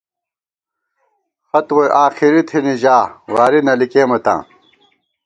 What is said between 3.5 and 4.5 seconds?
نہ لِکِمېم تاں